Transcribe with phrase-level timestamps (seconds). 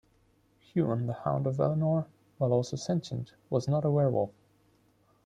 [0.73, 2.07] Huan the Hound of Valinor,
[2.39, 4.31] while also sentient, was not a werewolf.